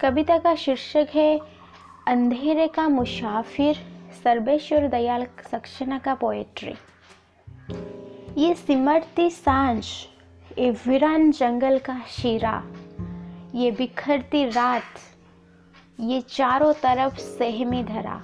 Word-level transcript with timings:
कविता 0.00 0.38
का 0.38 0.54
शीर्षक 0.54 1.08
है, 1.14 1.40
अंधेरे 2.06 2.66
का 2.68 2.88
मुसाफिर, 2.88 3.76
सर्वेश्वर 4.24 4.86
दयाल 4.88 5.26
सक्सेना 5.50 5.98
का 5.98 6.14
पोएट्री 6.14 6.74
ये 8.36 8.54
सिमटती 8.54 9.30
साँझ, 9.30 9.84
ये 10.58 10.70
वीरान 10.70 11.30
जंगल 11.30 11.78
का 11.78 12.00
शीरा, 12.08 12.62
ये 13.54 13.70
बिखरती 13.70 14.44
रात, 14.44 15.00
ये 16.00 16.20
चारों 16.20 16.72
तरफ़ 16.72 17.18
सहमी 17.18 17.82
धरा। 17.84 18.22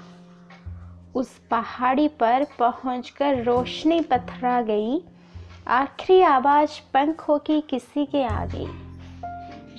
उस 1.15 1.39
पहाड़ी 1.51 2.09
पर 2.09 2.47
पहुंचकर 2.59 3.43
रोशनी 3.43 4.01
पथरा 4.01 4.63
गई, 4.63 5.03
आखिरी 5.69 6.23
आवाज़ 6.23 6.81
पंखों 6.95 7.39
की 7.39 7.61
किसी 7.61 8.07
के 8.07 8.25
आ 8.25 8.47
गई 8.47 8.84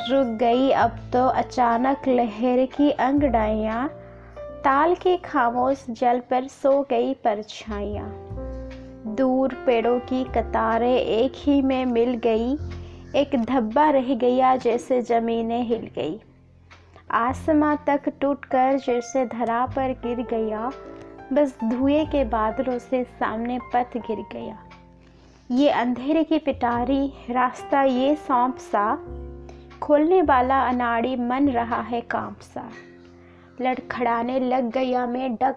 रुक 0.01 0.27
गई। 0.27 0.69
अब 0.69 0.97
तो 1.13 1.25
अचानक 1.27 2.07
लहर 2.07 2.65
की 2.65 2.89
अंगड़ाइयाँ 2.91 3.87
ताल 4.63 4.95
के 4.95 5.15
खामोश 5.17 5.85
जल 5.89 6.19
पर 6.19 6.47
सो 6.47 6.81
गई 6.89 7.13
परछाइयाँ। 7.13 8.09
दूर 9.15 9.53
पेड़ों 9.65 9.99
की 9.99 10.23
कतारें 10.23 10.95
एक 10.95 11.31
ही 11.35 11.61
में 11.61 11.85
मिल 11.85 12.13
गई, 12.17 12.53
एक 13.15 13.35
धब्बा 13.35 13.89
रह 13.89 14.13
गया 14.15 14.55
जैसे 14.55 15.01
ज़मीनें 15.01 15.63
हिल 15.63 15.89
गई। 15.95 16.19
आसमां 17.11 17.75
तक 17.87 18.09
टूटकर 18.21 18.77
जैसे 18.77 19.25
धरा 19.25 19.65
पर 19.65 19.91
गिर 20.05 20.25
गया, 20.25 20.71
बस 21.33 21.57
धुएँ 21.63 22.05
के 22.05 22.23
बादलों 22.23 22.79
से 22.79 23.03
सामने 23.03 23.59
पथ 23.73 23.97
गिर 23.97 24.25
गया। 24.33 24.57
ये 25.51 25.69
अंधेरे 25.69 26.23
की 26.23 26.39
पिटारी, 26.39 27.13
रास्ता 27.29 27.83
ये 27.83 28.15
सौंप 28.15 28.57
सा 28.57 28.91
खोलने 29.85 30.21
वाला 30.21 30.67
अनाड़ी 30.67 31.15
मन 31.15 31.49
रहा 31.49 31.81
है 31.81 32.01
काम 32.01 32.35
सा। 32.41 32.71
लड़खड़ाने 33.61 34.39
लग 34.39 34.71
गया 34.71 35.05
मैं, 35.05 35.35
डग, 35.35 35.55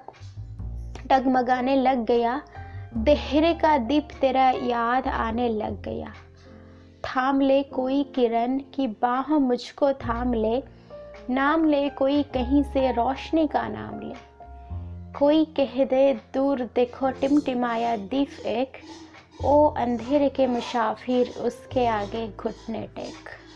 डगमगाने 1.07 1.77
लग 1.77 2.05
गया। 2.05 2.43
देहरे 2.97 3.55
का 3.55 3.79
दीप 3.79 4.09
तेरा 4.21 4.51
याद 4.51 5.09
आने 5.09 5.49
लग 5.49 5.83
गया। 5.83 6.13
थाम 7.05 7.41
ले 7.41 7.63
कोई 7.63 8.03
किरण 8.03 8.59
की 8.59 8.87
बाह 8.87 9.39
मुझको 9.39 9.93
थाम 9.93 10.35
ले। 10.35 10.63
नाम 11.31 11.65
ले 11.65 11.89
कोई 11.89 12.23
कहीं 12.23 12.63
से 12.63 12.93
रोशनी 12.93 13.47
का 13.47 13.69
नाम 13.69 14.01
ले। 14.01 14.15
कोई 15.19 15.45
कह 15.45 15.85
दे 15.85 16.21
दूर 16.35 16.71
देखो 16.75 17.11
टिमटिमाया 17.11 17.97
दीप 17.97 18.47
एक। 18.47 18.73
ओ 19.45 19.67
अंधेरे 19.67 20.29
के 20.29 20.47
मुसाफिर 20.47 21.29
उसके 21.29 21.87
आगे 21.87 22.33
घुटने 22.37 22.89
टेक। 22.97 23.48